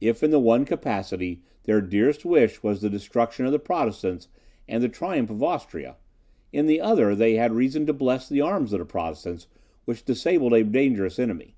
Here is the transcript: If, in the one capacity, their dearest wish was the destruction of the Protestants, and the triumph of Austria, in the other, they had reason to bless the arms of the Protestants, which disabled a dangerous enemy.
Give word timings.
If, 0.00 0.24
in 0.24 0.32
the 0.32 0.40
one 0.40 0.64
capacity, 0.64 1.44
their 1.62 1.80
dearest 1.80 2.24
wish 2.24 2.64
was 2.64 2.80
the 2.82 2.90
destruction 2.90 3.46
of 3.46 3.52
the 3.52 3.60
Protestants, 3.60 4.26
and 4.68 4.82
the 4.82 4.88
triumph 4.88 5.30
of 5.30 5.44
Austria, 5.44 5.96
in 6.52 6.66
the 6.66 6.80
other, 6.80 7.14
they 7.14 7.34
had 7.34 7.52
reason 7.52 7.86
to 7.86 7.92
bless 7.92 8.28
the 8.28 8.40
arms 8.40 8.72
of 8.72 8.80
the 8.80 8.84
Protestants, 8.84 9.46
which 9.84 10.04
disabled 10.04 10.54
a 10.54 10.64
dangerous 10.64 11.20
enemy. 11.20 11.54